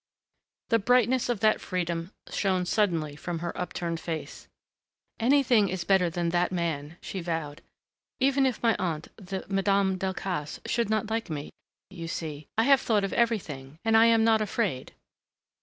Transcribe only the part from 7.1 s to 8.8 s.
vowed. "Even if my